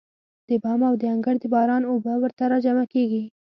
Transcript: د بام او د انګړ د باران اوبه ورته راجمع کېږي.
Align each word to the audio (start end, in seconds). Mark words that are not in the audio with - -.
د 0.49 0.49
بام 0.63 0.81
او 0.89 0.93
د 1.01 1.03
انګړ 1.13 1.35
د 1.39 1.45
باران 1.53 1.83
اوبه 1.91 2.13
ورته 2.21 2.43
راجمع 2.53 2.85
کېږي. 2.93 3.23